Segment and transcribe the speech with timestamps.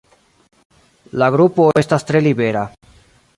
[1.23, 2.65] La grupo estas tre libera.